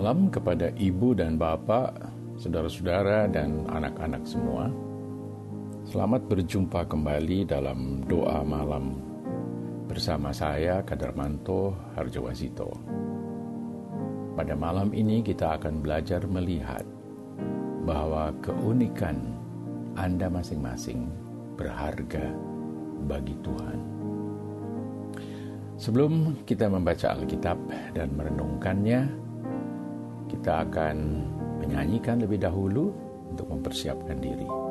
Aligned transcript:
malam 0.00 0.32
kepada 0.32 0.72
ibu 0.80 1.12
dan 1.12 1.36
bapak, 1.36 1.92
saudara-saudara, 2.40 3.28
dan 3.28 3.68
anak-anak 3.68 4.24
semua. 4.24 4.72
Selamat 5.84 6.24
berjumpa 6.24 6.88
kembali 6.88 7.44
dalam 7.44 8.00
doa 8.08 8.40
malam 8.40 8.96
bersama 9.84 10.32
saya, 10.32 10.80
Kadarmanto 10.88 11.76
Harjawasito. 12.00 12.72
Pada 14.40 14.56
malam 14.56 14.96
ini 14.96 15.20
kita 15.20 15.60
akan 15.60 15.84
belajar 15.84 16.24
melihat 16.24 16.88
bahwa 17.84 18.32
keunikan 18.40 19.36
Anda 20.00 20.32
masing-masing 20.32 21.12
berharga 21.60 22.24
bagi 23.04 23.36
Tuhan. 23.44 23.78
Sebelum 25.76 26.40
kita 26.48 26.72
membaca 26.72 27.12
Alkitab 27.12 27.60
dan 27.92 28.16
merenungkannya, 28.16 29.19
kita 30.40 30.64
akan 30.64 30.96
menyanyikan 31.60 32.16
lebih 32.24 32.40
dahulu 32.40 32.96
untuk 33.28 33.52
mempersiapkan 33.52 34.16
diri. 34.24 34.69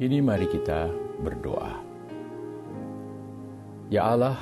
Kini 0.00 0.16
mari 0.24 0.48
kita 0.48 0.88
berdoa. 1.20 1.76
Ya 3.92 4.08
Allah, 4.08 4.40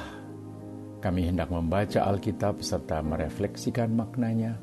kami 1.02 1.26
hendak 1.26 1.50
membaca 1.50 2.06
Alkitab 2.06 2.62
serta 2.62 3.02
merefleksikan 3.02 3.90
maknanya. 3.90 4.54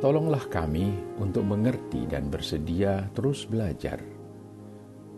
Tolonglah 0.00 0.48
kami 0.48 0.96
untuk 1.20 1.44
mengerti 1.44 2.08
dan 2.08 2.32
bersedia 2.32 3.12
terus 3.12 3.44
belajar, 3.44 4.00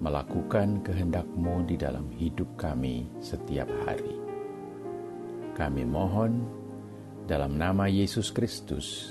melakukan 0.02 0.82
kehendak-Mu 0.82 1.62
di 1.62 1.78
dalam 1.78 2.10
hidup 2.18 2.58
kami 2.58 3.06
setiap 3.22 3.70
hari. 3.86 4.18
Kami 5.54 5.86
mohon 5.86 6.42
dalam 7.30 7.54
nama 7.54 7.86
Yesus 7.86 8.34
Kristus, 8.34 9.06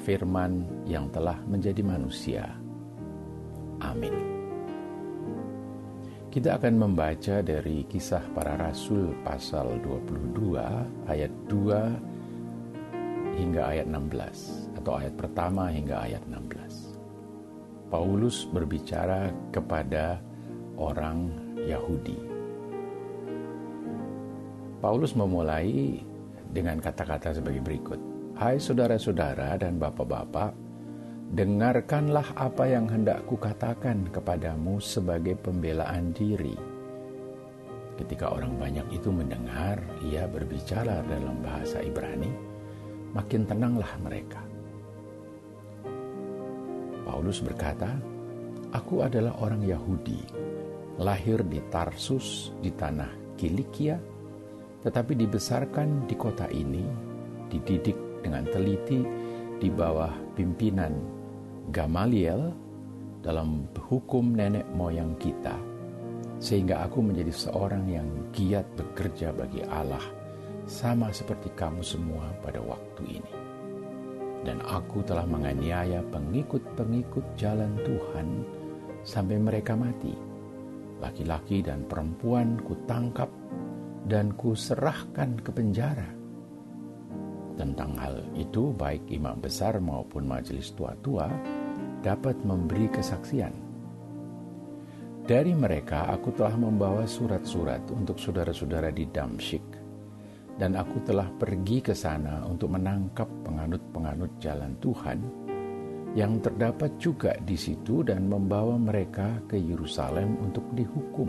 firman 0.00 0.64
yang 0.88 1.12
telah 1.12 1.36
menjadi 1.44 1.84
manusia. 1.84 2.56
Amin. 3.84 4.43
Kita 6.34 6.58
akan 6.58 6.74
membaca 6.82 7.46
dari 7.46 7.86
kisah 7.86 8.26
para 8.34 8.58
rasul 8.58 9.14
pasal 9.22 9.78
22 9.78 10.58
ayat 11.06 11.30
2 11.46 13.38
hingga 13.38 13.62
ayat 13.62 13.86
16 13.86 14.74
atau 14.82 14.98
ayat 14.98 15.14
pertama 15.14 15.70
hingga 15.70 16.02
ayat 16.02 16.18
16. 16.26 17.86
Paulus 17.86 18.50
berbicara 18.50 19.30
kepada 19.54 20.18
orang 20.74 21.30
Yahudi. 21.70 22.18
Paulus 24.82 25.14
memulai 25.14 26.02
dengan 26.50 26.82
kata-kata 26.82 27.30
sebagai 27.38 27.62
berikut. 27.62 28.02
Hai 28.34 28.58
saudara-saudara 28.58 29.54
dan 29.62 29.78
bapak-bapak, 29.78 30.50
dengarkanlah 31.32 32.36
apa 32.36 32.68
yang 32.68 32.84
hendak 32.90 33.24
kukatakan 33.24 34.12
kepadamu 34.12 34.76
sebagai 34.82 35.38
pembelaan 35.40 36.12
diri. 36.12 36.52
Ketika 37.94 38.34
orang 38.34 38.58
banyak 38.58 38.84
itu 38.90 39.08
mendengar, 39.08 39.78
ia 40.02 40.26
berbicara 40.26 41.00
dalam 41.06 41.40
bahasa 41.40 41.80
Ibrani, 41.80 42.28
makin 43.14 43.46
tenanglah 43.46 43.92
mereka. 44.02 44.42
Paulus 47.06 47.38
berkata, 47.40 47.94
Aku 48.74 49.06
adalah 49.06 49.38
orang 49.38 49.62
Yahudi, 49.62 50.18
lahir 50.98 51.46
di 51.46 51.62
Tarsus 51.70 52.50
di 52.58 52.74
tanah 52.74 53.38
Kilikia, 53.38 53.94
tetapi 54.82 55.14
dibesarkan 55.14 56.10
di 56.10 56.18
kota 56.18 56.50
ini, 56.50 56.82
dididik 57.46 57.94
dengan 58.26 58.42
teliti 58.50 59.23
di 59.64 59.72
bawah 59.72 60.12
pimpinan 60.36 60.92
Gamaliel 61.72 62.52
dalam 63.24 63.64
hukum 63.88 64.36
nenek 64.36 64.68
moyang 64.76 65.16
kita, 65.16 65.56
sehingga 66.36 66.84
aku 66.84 67.00
menjadi 67.00 67.32
seorang 67.32 67.88
yang 67.88 68.04
giat 68.36 68.68
bekerja 68.76 69.32
bagi 69.32 69.64
Allah, 69.64 70.04
sama 70.68 71.08
seperti 71.08 71.48
kamu 71.56 71.80
semua 71.80 72.28
pada 72.44 72.60
waktu 72.60 73.16
ini. 73.16 73.32
Dan 74.44 74.60
aku 74.60 75.00
telah 75.08 75.24
menganiaya 75.24 76.04
pengikut-pengikut 76.12 77.32
jalan 77.40 77.72
Tuhan 77.80 78.44
sampai 79.00 79.40
mereka 79.40 79.72
mati. 79.72 80.12
Laki-laki 81.00 81.64
dan 81.64 81.88
perempuan 81.88 82.60
ku 82.60 82.76
tangkap 82.84 83.32
dan 84.04 84.36
ku 84.36 84.52
serahkan 84.52 85.40
ke 85.40 85.48
penjara 85.48 86.23
tentang 87.54 87.94
hal 87.98 88.22
itu, 88.34 88.74
baik 88.74 89.06
imam 89.10 89.38
besar 89.38 89.78
maupun 89.78 90.26
majelis 90.26 90.74
tua-tua 90.74 91.30
dapat 92.02 92.36
memberi 92.42 92.90
kesaksian. 92.90 93.54
Dari 95.24 95.56
mereka, 95.56 96.12
aku 96.12 96.36
telah 96.36 96.52
membawa 96.52 97.08
surat-surat 97.08 97.80
untuk 97.94 98.20
saudara-saudara 98.20 98.92
di 98.92 99.08
Damsyik, 99.08 99.64
dan 100.60 100.76
aku 100.76 101.00
telah 101.00 101.32
pergi 101.32 101.80
ke 101.80 101.96
sana 101.96 102.44
untuk 102.44 102.76
menangkap 102.76 103.26
penganut-penganut 103.42 104.36
jalan 104.36 104.76
Tuhan 104.84 105.18
yang 106.14 106.38
terdapat 106.38 106.94
juga 107.00 107.34
di 107.42 107.58
situ 107.58 108.06
dan 108.06 108.30
membawa 108.30 108.78
mereka 108.78 109.42
ke 109.50 109.58
Yerusalem 109.58 110.38
untuk 110.38 110.62
dihukum. 110.76 111.26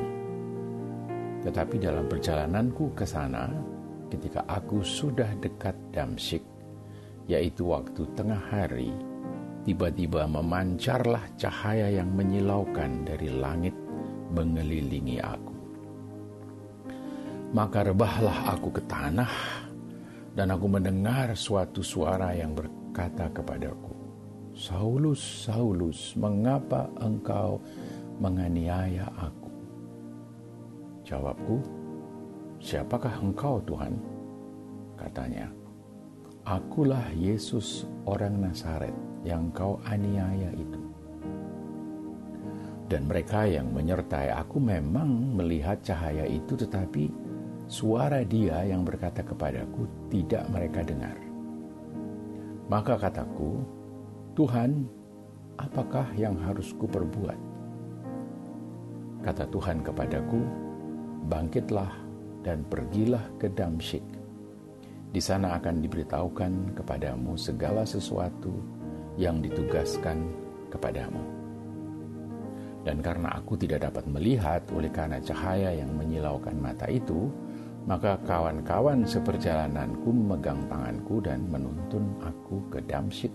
Tetapi 1.42 1.75
dalam 1.81 2.06
perjalananku 2.06 2.94
ke 2.94 3.06
sana, 3.06 3.50
ketika 4.13 4.45
aku 4.45 4.86
sudah 4.86 5.33
dekat 5.42 5.74
Damsyik, 5.96 6.44
yaitu 7.32 7.72
waktu 7.72 8.04
tengah 8.20 8.52
hari, 8.52 8.92
tiba-tiba 9.64 10.28
memancarlah 10.28 11.24
cahaya 11.40 11.88
yang 11.88 12.12
menyilaukan 12.12 13.08
dari 13.08 13.32
langit 13.32 13.74
mengelilingi 14.36 15.24
aku. 15.24 15.56
Maka 17.56 17.88
rebahlah 17.88 18.52
aku 18.52 18.76
ke 18.76 18.84
tanah, 18.84 19.32
dan 20.36 20.52
aku 20.52 20.68
mendengar 20.68 21.32
suatu 21.32 21.80
suara 21.80 22.36
yang 22.36 22.52
berkata 22.52 23.32
kepadaku, 23.32 23.96
Saulus, 24.52 25.48
Saulus, 25.48 26.12
mengapa 26.20 26.92
engkau 27.00 27.64
menganiaya 28.20 29.08
aku? 29.16 29.52
Jawabku, 31.08 31.64
siapakah 32.60 33.16
engkau 33.24 33.64
Tuhan? 33.64 33.96
Katanya, 34.96 35.48
akulah 36.46 37.10
Yesus 37.18 37.90
orang 38.06 38.38
Nazaret 38.38 38.94
yang 39.26 39.50
kau 39.50 39.82
aniaya 39.90 40.54
itu. 40.54 40.78
Dan 42.86 43.10
mereka 43.10 43.50
yang 43.50 43.74
menyertai 43.74 44.30
aku 44.30 44.62
memang 44.62 45.34
melihat 45.34 45.82
cahaya 45.82 46.30
itu 46.30 46.54
tetapi 46.54 47.10
suara 47.66 48.22
dia 48.22 48.62
yang 48.62 48.86
berkata 48.86 49.26
kepadaku 49.26 49.90
tidak 50.14 50.46
mereka 50.54 50.86
dengar. 50.86 51.18
Maka 52.70 52.94
kataku, 52.94 53.66
Tuhan, 54.38 54.86
apakah 55.58 56.06
yang 56.14 56.38
harus 56.38 56.78
kuperbuat? 56.78 57.42
Kata 59.26 59.50
Tuhan 59.50 59.82
kepadaku, 59.82 60.46
bangkitlah 61.26 61.90
dan 62.46 62.62
pergilah 62.70 63.26
ke 63.42 63.50
Damsyik. 63.50 64.15
Di 65.16 65.24
sana 65.24 65.56
akan 65.56 65.80
diberitahukan 65.80 66.76
kepadamu 66.76 67.40
segala 67.40 67.88
sesuatu 67.88 68.52
yang 69.16 69.40
ditugaskan 69.40 70.28
kepadamu. 70.68 71.24
Dan 72.84 73.00
karena 73.00 73.32
aku 73.32 73.56
tidak 73.56 73.88
dapat 73.88 74.12
melihat 74.12 74.68
oleh 74.76 74.92
karena 74.92 75.24
cahaya 75.24 75.72
yang 75.72 75.96
menyilaukan 75.96 76.60
mata 76.60 76.92
itu, 76.92 77.32
maka 77.88 78.20
kawan-kawan 78.28 79.08
seperjalananku 79.08 80.04
memegang 80.12 80.68
tanganku 80.68 81.24
dan 81.24 81.48
menuntun 81.48 82.12
aku 82.20 82.68
ke 82.68 82.84
Damsyik. 82.84 83.32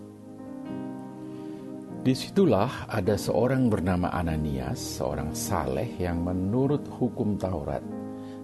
Di 2.04 2.12
situlah 2.12 2.92
ada 2.92 3.16
seorang 3.16 3.72
bernama 3.72 4.12
Ananias, 4.12 5.00
seorang 5.00 5.32
saleh 5.32 5.96
yang 5.96 6.20
menurut 6.28 6.84
hukum 6.92 7.40
Taurat 7.40 7.99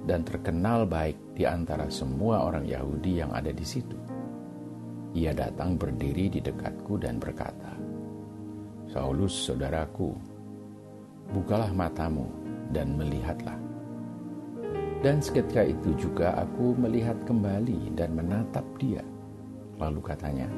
dan 0.06 0.23
terkenal 0.23 0.87
baik 0.87 1.19
di 1.35 1.43
antara 1.43 1.91
semua 1.91 2.47
orang 2.47 2.62
Yahudi 2.62 3.20
yang 3.20 3.35
ada 3.35 3.50
di 3.50 3.67
situ. 3.67 3.99
Ia 5.19 5.35
datang 5.35 5.75
berdiri 5.75 6.31
di 6.31 6.38
dekatku 6.38 6.94
dan 7.03 7.19
berkata, 7.19 7.75
Saulus, 8.87 9.35
saudaraku, 9.35 10.14
bukalah 11.35 11.75
matamu 11.75 12.31
dan 12.70 12.94
melihatlah. 12.94 13.58
Dan 15.03 15.20
seketika 15.20 15.67
itu 15.67 15.93
juga 15.99 16.38
aku 16.38 16.73
melihat 16.79 17.19
kembali 17.26 17.93
dan 17.99 18.14
menatap 18.17 18.64
dia. 18.81 19.03
Lalu 19.76 20.00
katanya, 20.00 20.49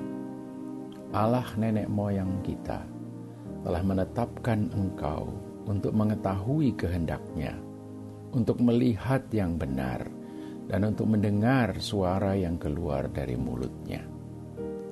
Allah 1.10 1.48
nenek 1.56 1.88
moyang 1.88 2.30
kita 2.44 2.84
telah 3.64 3.82
menetapkan 3.82 4.70
engkau 4.76 5.32
untuk 5.66 5.90
mengetahui 5.92 6.72
kehendaknya, 6.78 7.56
untuk 8.32 8.60
melihat 8.60 9.24
yang 9.32 9.56
benar, 9.56 10.04
dan 10.68 10.84
untuk 10.84 11.08
mendengar 11.08 11.72
suara 11.80 12.36
yang 12.36 12.60
keluar 12.60 13.08
dari 13.08 13.34
mulutnya. 13.34 14.04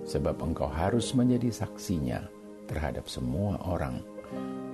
Sebab 0.06 0.38
engkau 0.40 0.70
harus 0.70 1.12
menjadi 1.12 1.52
saksinya 1.52 2.24
terhadap 2.70 3.10
semua 3.10 3.58
orang 3.66 4.00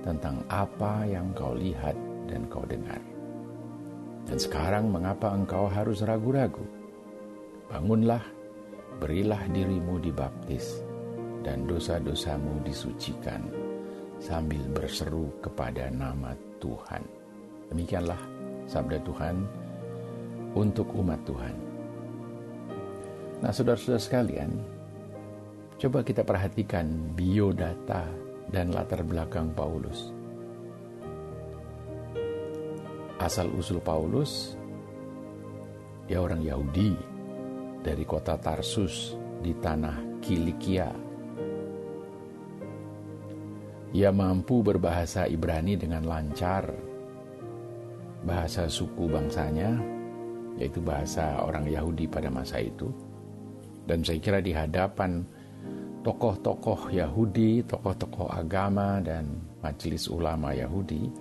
tentang 0.05 0.43
apa 0.47 1.03
yang 1.07 1.31
kau 1.35 1.55
lihat 1.55 1.95
dan 2.27 2.47
kau 2.47 2.63
dengar. 2.63 2.99
Dan 4.23 4.39
sekarang 4.39 4.87
mengapa 4.87 5.35
engkau 5.35 5.67
harus 5.67 5.99
ragu-ragu? 6.05 6.63
Bangunlah, 7.67 8.23
berilah 9.03 9.43
dirimu 9.51 9.99
dibaptis, 9.99 10.79
dan 11.43 11.67
dosa-dosamu 11.67 12.63
disucikan, 12.63 13.43
sambil 14.23 14.63
berseru 14.71 15.27
kepada 15.43 15.91
nama 15.91 16.31
Tuhan. 16.63 17.03
Demikianlah 17.67 18.32
sabda 18.69 18.99
Tuhan 19.03 19.35
untuk 20.53 20.89
umat 20.97 21.19
Tuhan. 21.27 21.55
Nah, 23.43 23.51
saudara-saudara 23.51 23.99
sekalian, 23.99 24.51
coba 25.81 26.05
kita 26.05 26.23
perhatikan 26.23 27.11
biodata 27.17 28.07
dan 28.47 28.71
latar 28.71 29.03
belakang 29.03 29.51
Paulus. 29.51 30.23
asal-usul 33.23 33.79
Paulus, 33.79 34.59
dia 36.03 36.19
orang 36.19 36.43
Yahudi 36.43 36.91
dari 37.79 38.03
kota 38.03 38.35
Tarsus 38.35 39.15
di 39.39 39.55
tanah 39.55 40.19
Kilikia. 40.19 40.91
Ia 43.93 44.09
mampu 44.11 44.59
berbahasa 44.59 45.29
Ibrani 45.29 45.79
dengan 45.79 46.03
lancar, 46.03 46.67
bahasa 48.23 48.67
suku 48.67 49.07
bangsanya, 49.07 49.77
yaitu 50.57 50.79
bahasa 50.79 51.43
orang 51.43 51.67
Yahudi 51.67 52.07
pada 52.07 52.31
masa 52.31 52.59
itu. 52.63 52.91
Dan 53.83 54.03
saya 54.03 54.19
kira 54.23 54.39
di 54.39 54.55
hadapan 54.55 55.23
tokoh-tokoh 56.07 56.91
Yahudi, 56.91 57.63
tokoh-tokoh 57.67 58.31
agama, 58.31 59.03
dan 59.03 59.27
majelis 59.59 60.07
ulama 60.07 60.55
Yahudi, 60.55 61.11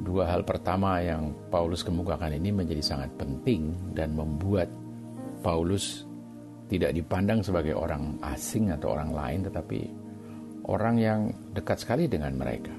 Dua 0.00 0.24
hal 0.24 0.48
pertama 0.48 0.96
yang 1.04 1.36
Paulus 1.52 1.84
kemukakan 1.84 2.32
ini 2.32 2.48
menjadi 2.48 2.80
sangat 2.80 3.12
penting 3.20 3.92
dan 3.92 4.16
membuat 4.16 4.72
Paulus 5.44 6.08
tidak 6.72 6.96
dipandang 6.96 7.44
sebagai 7.44 7.76
orang 7.76 8.16
asing 8.24 8.72
atau 8.72 8.96
orang 8.96 9.12
lain, 9.12 9.40
tetapi 9.44 9.80
orang 10.72 10.96
yang 10.96 11.20
dekat 11.52 11.84
sekali 11.84 12.08
dengan 12.08 12.32
mereka. 12.32 12.72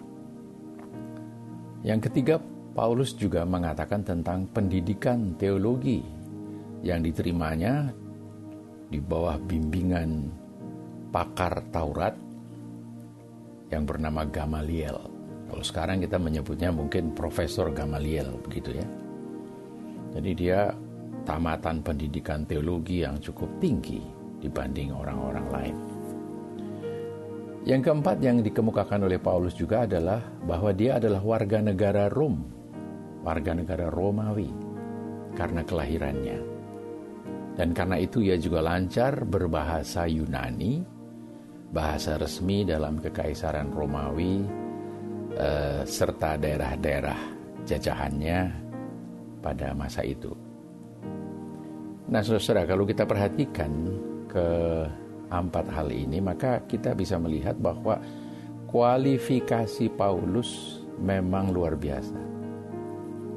Yang 1.85 2.09
ketiga, 2.09 2.41
Paulus 2.71 3.11
juga 3.19 3.43
mengatakan 3.43 3.99
tentang 3.99 4.47
pendidikan 4.47 5.35
teologi 5.35 5.99
yang 6.81 7.03
diterimanya 7.03 7.91
di 8.87 8.99
bawah 9.03 9.35
bimbingan 9.43 10.31
pakar 11.11 11.67
Taurat 11.67 12.15
yang 13.71 13.83
bernama 13.83 14.23
Gamaliel. 14.23 14.95
Kalau 15.51 15.63
sekarang 15.67 15.99
kita 15.99 16.15
menyebutnya 16.15 16.71
mungkin 16.71 17.11
Profesor 17.11 17.75
Gamaliel 17.75 18.39
begitu 18.39 18.71
ya. 18.71 18.87
Jadi 20.15 20.31
dia 20.31 20.71
tamatan 21.27 21.83
pendidikan 21.83 22.47
teologi 22.47 23.03
yang 23.03 23.19
cukup 23.19 23.51
tinggi 23.59 23.99
dibanding 24.39 24.95
orang-orang 24.95 25.47
lain. 25.51 25.75
Yang 27.67 27.91
keempat 27.91 28.17
yang 28.23 28.39
dikemukakan 28.41 29.05
oleh 29.05 29.19
Paulus 29.19 29.53
juga 29.53 29.83
adalah 29.83 30.23
bahwa 30.47 30.71
dia 30.71 30.97
adalah 30.97 31.21
warga 31.21 31.61
negara 31.61 32.09
Rom, 32.09 32.60
warga 33.21 33.53
negara 33.53 33.87
Romawi 33.87 34.49
karena 35.37 35.61
kelahirannya. 35.63 36.39
Dan 37.55 37.75
karena 37.75 37.99
itu 37.99 38.23
ia 38.23 38.39
juga 38.39 38.63
lancar 38.63 39.27
berbahasa 39.27 40.07
Yunani, 40.07 40.81
bahasa 41.71 42.17
resmi 42.17 42.63
dalam 42.65 42.99
kekaisaran 42.99 43.69
Romawi 43.71 44.43
eh, 45.35 45.81
serta 45.83 46.39
daerah-daerah 46.39 47.19
jajahannya 47.67 48.39
pada 49.43 49.75
masa 49.75 50.01
itu. 50.03 50.31
Nah, 52.11 52.19
saudara, 52.19 52.67
kalau 52.67 52.83
kita 52.83 53.07
perhatikan 53.07 53.71
ke 54.27 54.47
empat 55.31 55.65
hal 55.71 55.87
ini, 55.91 56.19
maka 56.19 56.59
kita 56.67 56.91
bisa 56.91 57.15
melihat 57.15 57.55
bahwa 57.55 57.99
kualifikasi 58.67 59.87
Paulus 59.95 60.83
memang 60.99 61.55
luar 61.55 61.79
biasa. 61.79 62.30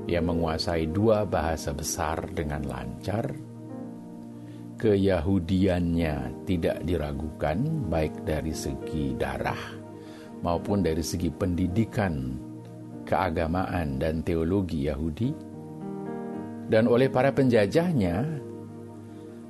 Ia 0.04 0.20
menguasai 0.20 0.92
dua 0.92 1.25
bahasa 1.25 1.73
besar 1.73 2.28
dengan 2.32 2.61
lancar, 2.68 3.32
keyahudiannya 4.76 6.44
tidak 6.44 6.84
diragukan, 6.84 7.88
baik 7.88 8.12
dari 8.28 8.52
segi 8.52 9.16
darah 9.16 9.80
maupun 10.44 10.84
dari 10.84 11.00
segi 11.00 11.32
pendidikan 11.32 12.37
keagamaan 13.08 13.96
dan 13.96 14.20
teologi 14.20 14.84
Yahudi 14.84 15.54
dan 16.68 16.88
oleh 16.88 17.12
para 17.12 17.32
penjajahnya 17.32 18.25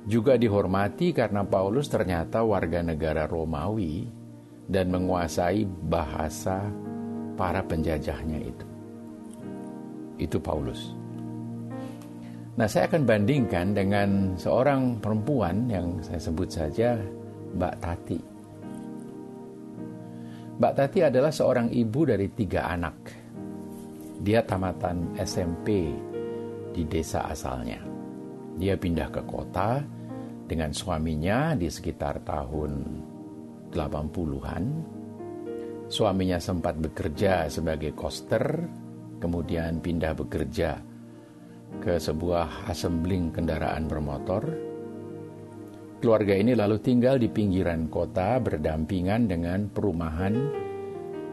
juga 0.05 0.37
dihormati 0.37 1.15
karena 1.15 1.41
Paulus 1.47 1.87
ternyata 1.87 2.43
warga 2.43 2.83
negara 2.83 3.25
Romawi 3.25 4.07
dan 4.67 4.91
menguasai 4.91 5.65
bahasa 5.65 6.61
para 7.39 7.63
penjajahnya 7.65 8.39
itu. 8.39 8.74
Itu 10.15 10.39
Paulus. 10.39 10.95
Nah, 12.55 12.71
saya 12.71 12.87
akan 12.87 13.03
bandingkan 13.03 13.75
dengan 13.75 14.39
seorang 14.39 15.03
perempuan 15.03 15.67
yang 15.67 15.99
saya 15.99 16.23
sebut 16.23 16.47
saja 16.47 16.95
Mbak 17.51 17.75
Tati. 17.83 18.19
Mbak 20.55 20.73
Tati 20.79 20.99
adalah 21.03 21.35
seorang 21.35 21.67
ibu 21.67 22.07
dari 22.07 22.31
tiga 22.31 22.71
anak. 22.71 22.95
Dia 24.23 24.39
tamatan 24.47 25.19
SMP 25.19 25.91
di 26.71 26.83
desa 26.87 27.27
asalnya. 27.27 27.83
Dia 28.55 28.79
pindah 28.79 29.11
ke 29.11 29.21
kota 29.27 29.83
dengan 30.47 30.71
suaminya 30.71 31.59
di 31.59 31.67
sekitar 31.67 32.23
tahun 32.23 32.71
80-an. 33.75 34.63
Suaminya 35.91 36.39
sempat 36.39 36.79
bekerja 36.79 37.51
sebagai 37.51 37.91
koster, 37.91 38.63
kemudian 39.25 39.81
pindah 39.81 40.13
bekerja 40.13 40.77
ke 41.81 41.97
sebuah 41.97 42.69
assembling 42.69 43.33
kendaraan 43.33 43.89
bermotor. 43.89 44.45
Keluarga 45.97 46.37
ini 46.37 46.53
lalu 46.53 46.77
tinggal 46.77 47.17
di 47.17 47.25
pinggiran 47.25 47.89
kota 47.89 48.37
berdampingan 48.37 49.25
dengan 49.25 49.65
perumahan 49.73 50.35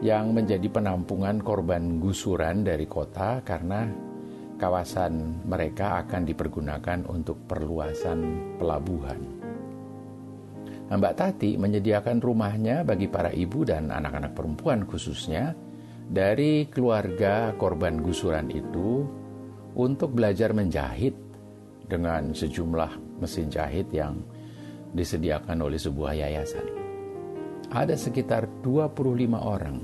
yang 0.01 0.33
menjadi 0.33 0.65
penampungan 0.73 1.37
korban 1.45 2.01
gusuran 2.01 2.65
dari 2.65 2.89
kota 2.89 3.45
karena 3.45 3.85
kawasan 4.57 5.45
mereka 5.45 6.01
akan 6.01 6.25
dipergunakan 6.25 7.05
untuk 7.05 7.45
perluasan 7.45 8.57
pelabuhan. 8.57 9.21
Mbak 10.89 11.13
Tati 11.15 11.55
menyediakan 11.55 12.19
rumahnya 12.19 12.81
bagi 12.83 13.07
para 13.07 13.29
ibu 13.31 13.63
dan 13.63 13.93
anak-anak 13.93 14.33
perempuan 14.35 14.83
khususnya 14.83 15.55
dari 16.09 16.67
keluarga 16.67 17.55
korban 17.55 17.99
gusuran 18.03 18.51
itu 18.51 19.07
untuk 19.73 20.13
belajar 20.13 20.51
menjahit 20.51 21.15
dengan 21.87 22.31
sejumlah 22.31 23.21
mesin 23.21 23.47
jahit 23.49 23.89
yang 23.91 24.21
disediakan 24.93 25.57
oleh 25.63 25.79
sebuah 25.79 26.13
yayasan. 26.13 26.65
Ada 27.73 27.97
sekitar 27.97 28.45
25 28.61 29.33
orang 29.33 29.81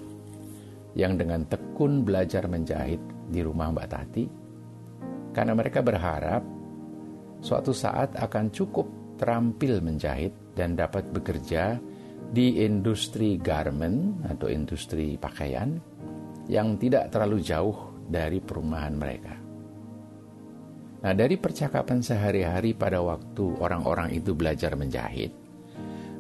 yang 0.93 1.17
dengan 1.17 1.45
tekun 1.49 2.05
belajar 2.05 2.45
menjahit 2.45 3.01
di 3.29 3.41
rumah 3.41 3.73
Mbak 3.73 3.89
Tati 3.89 4.25
karena 5.33 5.53
mereka 5.57 5.81
berharap 5.81 6.41
suatu 7.41 7.73
saat 7.73 8.13
akan 8.17 8.51
cukup 8.53 8.85
terampil 9.17 9.81
menjahit 9.81 10.33
dan 10.53 10.77
dapat 10.77 11.09
bekerja 11.09 11.77
di 12.29 12.61
industri 12.61 13.41
garment 13.41 14.21
atau 14.29 14.45
industri 14.51 15.17
pakaian 15.17 15.81
yang 16.49 16.75
tidak 16.81 17.13
terlalu 17.13 17.45
jauh 17.45 17.93
dari 18.09 18.41
perumahan 18.41 18.97
mereka. 18.97 19.37
Nah, 20.99 21.13
dari 21.15 21.39
percakapan 21.39 22.03
sehari-hari 22.03 22.75
pada 22.75 22.99
waktu 22.99 23.55
orang-orang 23.61 24.11
itu 24.11 24.35
belajar 24.35 24.75
menjahit, 24.75 25.31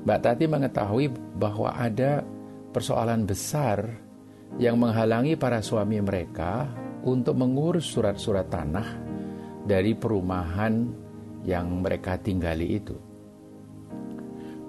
Mbak 0.07 0.19
Tati 0.23 0.45
mengetahui 0.47 1.11
bahwa 1.35 1.75
ada 1.75 2.23
persoalan 2.71 3.27
besar 3.27 3.83
yang 4.55 4.79
menghalangi 4.79 5.35
para 5.35 5.59
suami 5.59 5.99
mereka 5.99 6.71
untuk 7.03 7.35
mengurus 7.35 7.91
surat-surat 7.91 8.47
tanah 8.47 8.87
dari 9.67 9.91
perumahan 9.97 10.87
yang 11.43 11.83
mereka 11.83 12.15
tinggali 12.15 12.79
itu. 12.79 12.95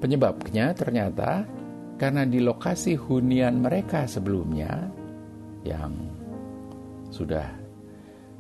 Penyebabnya 0.03 0.75
ternyata 0.75 1.45
karena 2.01 2.25
di 2.25 2.41
lokasi 2.41 2.97
hunian 2.97 3.61
mereka 3.61 4.09
sebelumnya 4.09 4.89
yang 5.67 5.93
sudah 7.11 7.47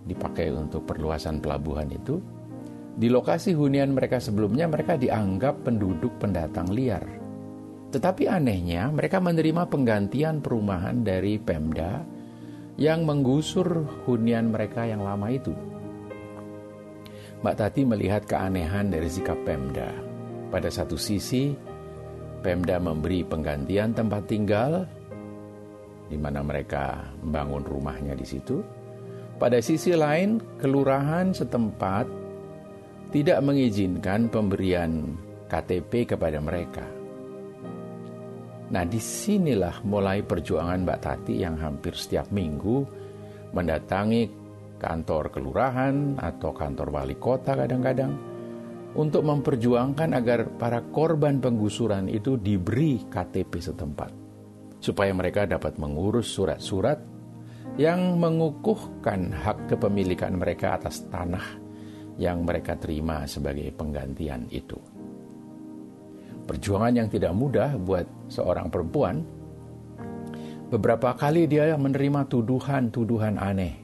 dipakai 0.07 0.49
untuk 0.55 0.89
perluasan 0.89 1.43
pelabuhan 1.43 1.91
itu, 1.93 2.21
di 2.97 3.09
lokasi 3.09 3.55
hunian 3.57 3.95
mereka 3.95 4.21
sebelumnya 4.21 4.67
mereka 4.67 4.97
dianggap 4.97 5.65
penduduk 5.65 6.17
pendatang 6.21 6.69
liar. 6.73 7.05
Tetapi 7.91 8.31
anehnya 8.31 8.87
mereka 8.93 9.19
menerima 9.19 9.67
penggantian 9.67 10.39
perumahan 10.39 11.03
dari 11.03 11.43
Pemda 11.43 12.07
yang 12.79 13.03
menggusur 13.03 13.85
hunian 14.07 14.55
mereka 14.55 14.87
yang 14.87 15.03
lama 15.03 15.27
itu. 15.29 15.53
Mbak 17.41 17.57
Tati 17.57 17.83
melihat 17.89 18.23
keanehan 18.29 18.93
dari 18.93 19.09
sikap 19.09 19.37
Pemda. 19.49 19.91
Pada 20.53 20.69
satu 20.69 20.95
sisi, 21.01 21.57
Pemda 22.41 22.77
memberi 22.81 23.25
penggantian 23.25 23.97
tempat 23.97 24.29
tinggal, 24.29 24.85
di 26.11 26.19
mana 26.19 26.43
mereka 26.43 27.07
membangun 27.23 27.63
rumahnya 27.63 28.19
di 28.19 28.27
situ. 28.27 28.59
Pada 29.39 29.63
sisi 29.63 29.95
lain, 29.95 30.43
kelurahan 30.59 31.33
setempat 31.33 32.05
tidak 33.15 33.39
mengizinkan 33.41 34.27
pemberian 34.29 35.17
KTP 35.47 36.13
kepada 36.13 36.43
mereka. 36.43 36.85
Nah, 38.71 38.85
di 38.87 39.03
sinilah 39.03 39.83
mulai 39.83 40.23
perjuangan 40.23 40.83
Mbak 40.87 41.01
Tati 41.03 41.35
yang 41.43 41.59
hampir 41.59 41.97
setiap 41.97 42.31
minggu 42.31 42.87
mendatangi 43.51 44.31
kantor 44.79 45.35
kelurahan 45.35 46.15
atau 46.23 46.55
kantor 46.55 46.95
wali 46.95 47.19
kota 47.19 47.59
kadang-kadang 47.59 48.15
untuk 48.95 49.27
memperjuangkan 49.27 50.15
agar 50.15 50.55
para 50.55 50.83
korban 50.95 51.43
penggusuran 51.43 52.07
itu 52.07 52.39
diberi 52.39 53.03
KTP 53.11 53.53
setempat 53.59 54.20
supaya 54.81 55.13
mereka 55.13 55.47
dapat 55.47 55.77
mengurus 55.77 56.33
surat-surat 56.33 56.99
yang 57.77 58.19
mengukuhkan 58.19 59.31
hak 59.31 59.71
kepemilikan 59.71 60.35
mereka 60.35 60.81
atas 60.81 61.05
tanah 61.09 61.45
yang 62.19 62.43
mereka 62.43 62.77
terima 62.77 63.25
sebagai 63.29 63.71
penggantian 63.77 64.49
itu 64.51 64.77
perjuangan 66.51 66.91
yang 66.91 67.07
tidak 67.07 67.31
mudah 67.31 67.79
buat 67.79 68.11
seorang 68.27 68.67
perempuan. 68.75 69.23
Beberapa 70.67 71.15
kali 71.15 71.47
dia 71.47 71.79
menerima 71.79 72.27
tuduhan-tuduhan 72.27 73.39
aneh. 73.39 73.79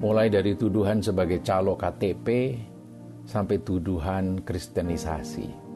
Mulai 0.00 0.32
dari 0.32 0.56
tuduhan 0.56 1.04
sebagai 1.04 1.44
calo 1.44 1.76
KTP 1.76 2.56
sampai 3.28 3.60
tuduhan 3.60 4.40
kristenisasi. 4.40 5.67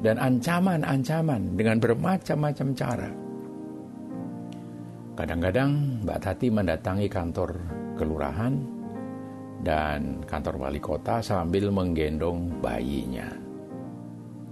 Dan 0.00 0.16
ancaman-ancaman 0.16 1.60
dengan 1.60 1.76
bermacam-macam 1.76 2.68
cara. 2.72 3.10
Kadang-kadang 5.20 6.00
Mbak 6.08 6.18
Tati 6.24 6.48
mendatangi 6.48 7.08
kantor 7.12 7.50
kelurahan 8.00 8.54
dan 9.60 10.24
kantor 10.24 10.56
wali 10.56 10.80
kota 10.80 11.20
sambil 11.20 11.68
menggendong 11.68 12.48
bayinya 12.64 13.28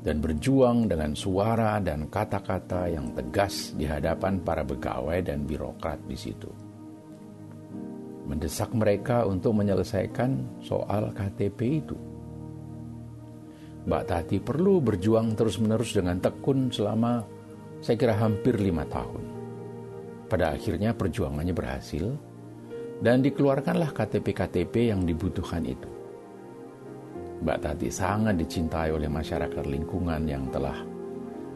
dan 0.09 0.23
berjuang 0.23 0.87
dengan 0.87 1.13
suara 1.13 1.77
dan 1.83 2.07
kata-kata 2.07 2.89
yang 2.89 3.13
tegas 3.13 3.75
di 3.75 3.85
hadapan 3.85 4.39
para 4.41 4.63
pegawai 4.63 5.19
dan 5.21 5.43
birokrat 5.45 5.99
di 6.07 6.17
situ. 6.17 6.51
Mendesak 8.29 8.73
mereka 8.77 9.25
untuk 9.25 9.57
menyelesaikan 9.57 10.61
soal 10.61 11.13
KTP 11.17 11.85
itu. 11.85 11.97
Mbak 13.89 14.05
Tati 14.05 14.37
perlu 14.37 14.85
berjuang 14.85 15.33
terus-menerus 15.33 15.97
dengan 15.97 16.21
tekun 16.21 16.69
selama 16.69 17.25
saya 17.81 17.97
kira 17.97 18.21
hampir 18.21 18.61
lima 18.61 18.85
tahun. 18.85 19.25
Pada 20.29 20.53
akhirnya 20.53 20.93
perjuangannya 20.93 21.57
berhasil 21.57 22.05
dan 23.01 23.25
dikeluarkanlah 23.25 23.97
KTP-KTP 23.97 24.93
yang 24.93 25.09
dibutuhkan 25.09 25.65
itu. 25.65 25.89
Mbak 27.41 27.59
Tati 27.65 27.89
sangat 27.89 28.37
dicintai 28.37 28.93
oleh 28.93 29.09
masyarakat 29.09 29.65
lingkungan 29.65 30.21
yang 30.29 30.53
telah 30.53 30.85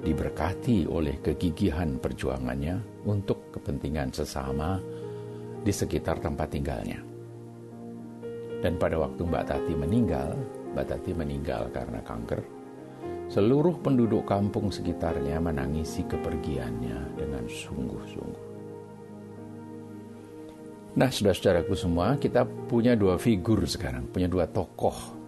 diberkati 0.01 0.89
oleh 0.89 1.21
kegigihan 1.21 2.01
perjuangannya 2.01 3.05
untuk 3.05 3.53
kepentingan 3.53 4.09
sesama 4.09 4.81
di 5.61 5.69
sekitar 5.69 6.17
tempat 6.17 6.49
tinggalnya. 6.49 6.97
Dan 8.65 8.81
pada 8.81 8.97
waktu 8.97 9.21
Mbak 9.21 9.45
Tati 9.45 9.73
meninggal, 9.77 10.62
Mbak 10.73 10.87
Tati 10.88 11.12
meninggal 11.12 11.69
karena 11.73 12.00
kanker, 12.00 12.41
seluruh 13.29 13.79
penduduk 13.81 14.25
kampung 14.25 14.73
sekitarnya 14.73 15.38
menangisi 15.38 16.05
kepergiannya 16.09 17.17
dengan 17.17 17.45
sungguh-sungguh. 17.45 18.50
Nah, 20.93 21.09
saudara-saudaraku 21.09 21.73
semua, 21.73 22.21
kita 22.21 22.45
punya 22.45 22.93
dua 22.93 23.17
figur 23.17 23.64
sekarang, 23.64 24.12
punya 24.12 24.29
dua 24.29 24.45
tokoh 24.45 25.23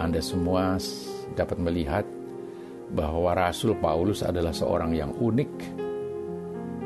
anda 0.00 0.24
semua 0.24 0.80
dapat 1.36 1.60
melihat 1.60 2.08
bahwa 2.96 3.36
Rasul 3.36 3.76
Paulus 3.76 4.24
adalah 4.24 4.56
seorang 4.56 4.96
yang 4.96 5.12
unik. 5.12 5.52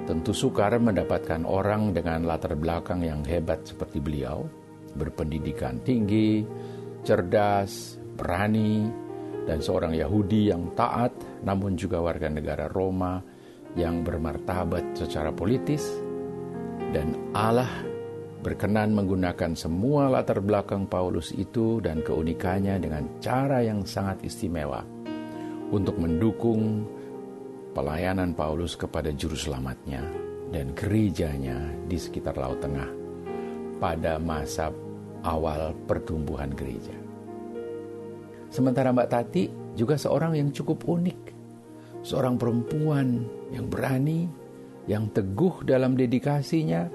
Tentu 0.05 0.35
sukar 0.35 0.75
mendapatkan 0.77 1.47
orang 1.47 1.95
dengan 1.95 2.27
latar 2.27 2.59
belakang 2.59 3.07
yang 3.07 3.23
hebat 3.25 3.63
seperti 3.65 4.03
beliau, 4.03 4.45
berpendidikan 4.99 5.81
tinggi, 5.81 6.43
cerdas, 7.05 8.01
berani, 8.17 8.89
dan 9.45 9.61
seorang 9.61 9.93
Yahudi 9.93 10.49
yang 10.51 10.73
taat, 10.73 11.13
namun 11.45 11.77
juga 11.77 12.01
warga 12.01 12.33
negara 12.33 12.67
Roma 12.67 13.21
yang 13.77 14.01
bermartabat 14.01 14.97
secara 14.97 15.31
politis, 15.31 15.85
dan 16.97 17.13
Allah 17.37 17.71
berkenan 18.45 18.93
menggunakan 18.93 19.57
semua 19.57 20.13
latar 20.13 20.45
belakang 20.45 20.85
Paulus 20.85 21.33
itu 21.33 21.81
dan 21.81 22.05
keunikannya 22.05 22.77
dengan 22.77 23.05
cara 23.21 23.65
yang 23.65 23.89
sangat 23.89 24.21
istimewa 24.21 24.85
untuk 25.73 25.97
mendukung 25.97 26.85
pelayanan 27.73 28.37
Paulus 28.37 28.77
kepada 28.77 29.11
juru 29.17 29.33
selamatnya 29.33 30.05
dan 30.53 30.77
gerejanya 30.77 31.57
di 31.89 31.97
sekitar 31.97 32.37
Laut 32.37 32.61
Tengah 32.61 32.87
pada 33.81 34.21
masa 34.21 34.71
awal 35.25 35.73
pertumbuhan 35.89 36.53
gereja. 36.53 36.95
Sementara 38.53 38.95
Mbak 38.95 39.09
Tati 39.11 39.45
juga 39.75 39.99
seorang 39.99 40.39
yang 40.39 40.55
cukup 40.55 40.87
unik. 40.87 41.21
Seorang 42.05 42.39
perempuan 42.39 43.27
yang 43.51 43.67
berani, 43.67 44.29
yang 44.87 45.11
teguh 45.11 45.65
dalam 45.65 45.97
dedikasinya, 45.99 46.87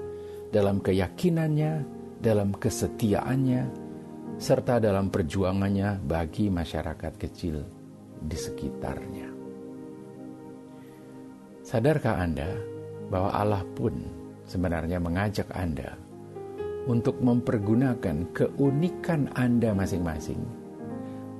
dalam 0.54 0.80
keyakinannya, 0.80 1.84
dalam 2.22 2.54
kesetiaannya, 2.54 3.62
serta 4.40 4.80
dalam 4.80 5.12
perjuangannya 5.12 6.00
bagi 6.00 6.48
masyarakat 6.48 7.12
kecil 7.20 7.60
di 8.24 8.38
sekitarnya. 8.38 9.28
Sadarkah 11.60 12.16
Anda 12.16 12.50
bahwa 13.12 13.30
Allah 13.36 13.62
pun 13.76 14.00
sebenarnya 14.48 14.96
mengajak 14.96 15.52
Anda 15.52 16.09
untuk 16.88 17.20
mempergunakan 17.20 18.32
keunikan 18.32 19.28
Anda 19.36 19.76
masing-masing 19.76 20.40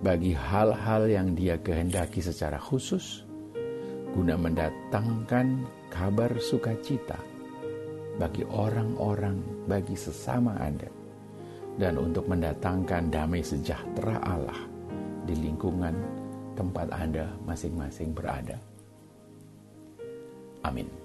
bagi 0.00 0.32
hal-hal 0.32 1.08
yang 1.08 1.36
dia 1.36 1.60
kehendaki 1.60 2.24
secara 2.24 2.56
khusus 2.56 3.24
guna 4.16 4.34
mendatangkan 4.34 5.64
kabar 5.92 6.32
sukacita 6.40 7.20
bagi 8.20 8.44
orang-orang, 8.44 9.40
bagi 9.64 9.96
sesama 9.96 10.52
Anda, 10.60 10.92
dan 11.80 11.96
untuk 11.96 12.28
mendatangkan 12.28 13.08
damai 13.08 13.40
sejahtera 13.40 14.20
Allah 14.20 14.60
di 15.24 15.32
lingkungan 15.40 15.94
tempat 16.58 16.92
Anda 16.92 17.32
masing-masing 17.48 18.12
berada. 18.12 18.60
Amin. 20.60 20.99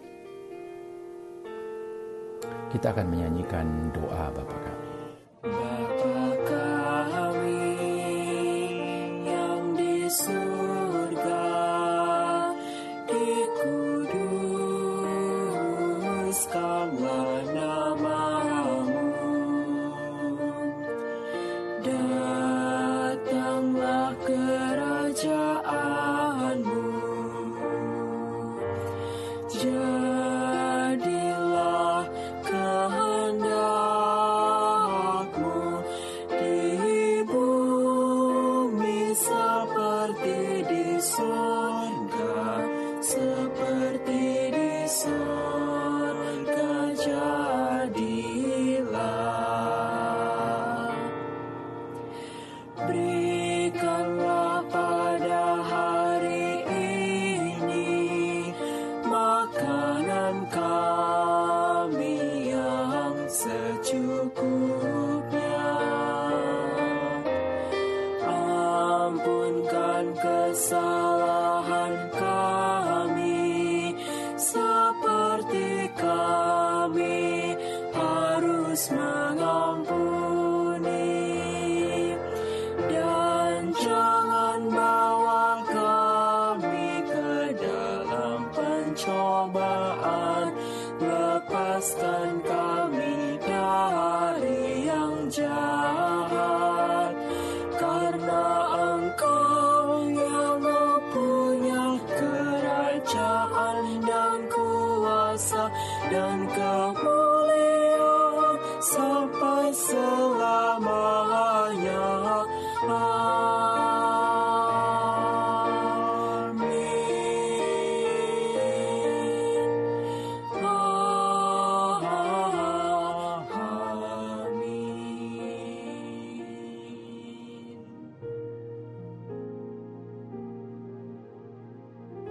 Kita 2.76 2.92
akan 2.92 3.08
menyanyikan 3.08 3.88
doa 3.96 4.36
Bapak. 4.36 4.75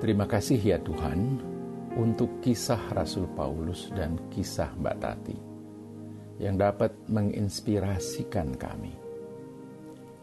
Terima 0.04 0.28
kasih 0.28 0.60
ya 0.60 0.76
Tuhan 0.84 1.40
untuk 1.96 2.44
kisah 2.44 2.92
Rasul 2.92 3.24
Paulus 3.32 3.88
dan 3.96 4.20
kisah 4.28 4.76
Mbak 4.76 4.96
Tati 5.00 5.53
yang 6.38 6.58
dapat 6.58 6.94
menginspirasikan 7.06 8.58
kami. 8.58 8.94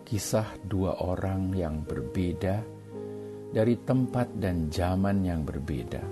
Kisah 0.03 0.59
dua 0.67 0.99
orang 0.99 1.55
yang 1.55 1.87
berbeda 1.87 2.59
dari 3.51 3.79
tempat 3.83 4.31
dan 4.39 4.67
zaman 4.67 5.23
yang 5.23 5.47
berbeda 5.47 6.03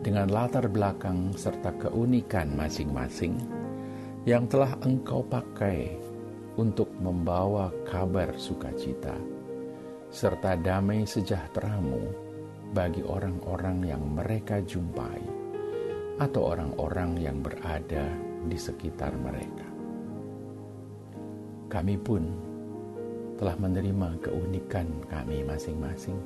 dengan 0.00 0.28
latar 0.32 0.68
belakang 0.68 1.36
serta 1.36 1.76
keunikan 1.76 2.54
masing-masing 2.56 3.36
yang 4.24 4.48
telah 4.48 4.76
engkau 4.84 5.24
pakai 5.24 5.96
untuk 6.56 6.88
membawa 7.00 7.72
kabar 7.88 8.32
sukacita 8.36 9.16
serta 10.08 10.56
damai 10.56 11.04
sejahteramu 11.04 12.08
bagi 12.72 13.04
orang-orang 13.04 13.84
yang 13.84 14.02
mereka 14.08 14.60
jumpai 14.64 15.20
atau 16.16 16.52
orang-orang 16.52 17.16
yang 17.20 17.38
berada 17.44 18.27
di 18.46 18.54
sekitar 18.54 19.16
mereka. 19.18 19.66
Kami 21.68 21.96
pun 21.98 22.22
telah 23.34 23.56
menerima 23.58 24.22
keunikan 24.22 24.86
kami 25.10 25.42
masing-masing, 25.42 26.18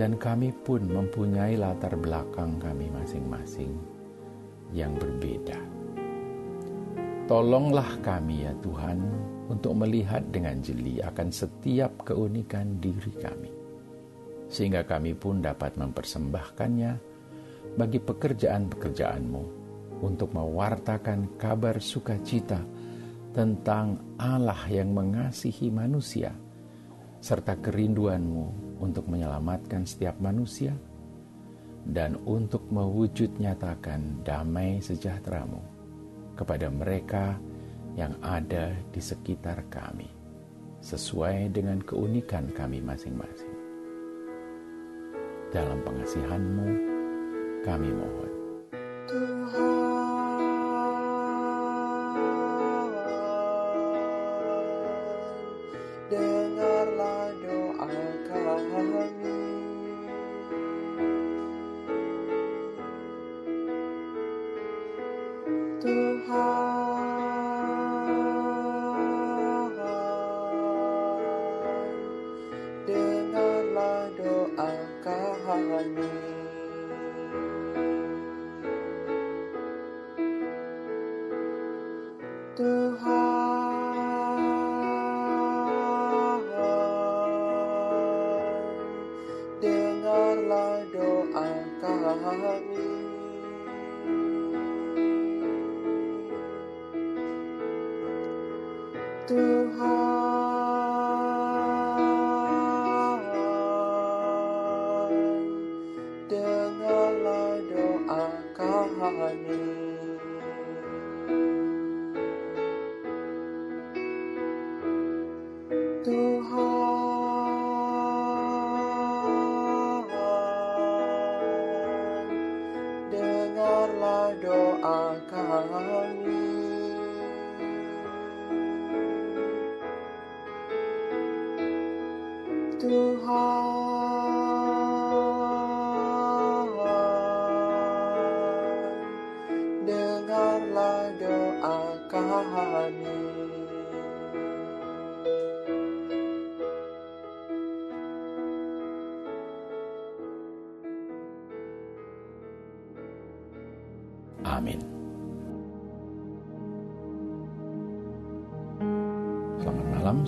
dan 0.00 0.16
kami 0.16 0.54
pun 0.64 0.86
mempunyai 0.88 1.60
latar 1.60 1.92
belakang 1.98 2.56
kami 2.56 2.88
masing-masing 2.88 3.76
yang 4.72 4.96
berbeda. 4.96 5.58
Tolonglah 7.28 8.00
kami, 8.00 8.48
ya 8.48 8.56
Tuhan, 8.64 8.98
untuk 9.52 9.76
melihat 9.76 10.24
dengan 10.32 10.60
jeli 10.64 11.00
akan 11.04 11.28
setiap 11.28 12.08
keunikan 12.08 12.80
diri 12.80 13.12
kami 13.16 13.58
sehingga 14.48 14.82
kami 14.82 15.12
pun 15.12 15.44
dapat 15.44 15.76
mempersembahkannya 15.76 16.92
bagi 17.76 18.00
pekerjaan-pekerjaanmu 18.00 19.67
untuk 20.02 20.34
mewartakan 20.34 21.38
kabar 21.40 21.82
sukacita 21.82 22.62
tentang 23.34 24.16
Allah 24.18 24.58
yang 24.70 24.94
mengasihi 24.94 25.70
manusia, 25.70 26.34
serta 27.18 27.58
kerinduanmu 27.58 28.78
untuk 28.78 29.10
menyelamatkan 29.10 29.86
setiap 29.86 30.18
manusia 30.22 30.74
dan 31.88 32.18
untuk 32.28 32.66
mewujud 32.68 33.38
nyatakan 33.40 34.22
damai 34.22 34.78
sejahteramu 34.78 35.62
kepada 36.38 36.70
mereka 36.70 37.38
yang 37.98 38.14
ada 38.22 38.70
di 38.94 39.02
sekitar 39.02 39.66
kami, 39.66 40.06
sesuai 40.78 41.50
dengan 41.50 41.82
keunikan 41.82 42.46
kami 42.54 42.78
masing-masing. 42.78 43.56
Dalam 45.50 45.80
pengasihanmu, 45.82 46.68
kami 47.64 47.90
mohon. 47.90 48.27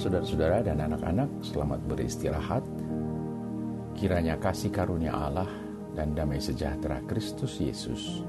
saudara-saudara 0.00 0.64
dan 0.64 0.80
anak-anak, 0.80 1.28
selamat 1.44 1.80
beristirahat. 1.84 2.64
Kiranya 3.92 4.40
kasih 4.40 4.72
karunia 4.72 5.12
Allah 5.12 5.48
dan 5.92 6.16
damai 6.16 6.40
sejahtera 6.40 7.04
Kristus 7.04 7.60
Yesus 7.60 8.24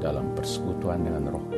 dalam 0.00 0.32
persekutuan 0.32 1.04
dengan 1.04 1.36
Roh 1.36 1.53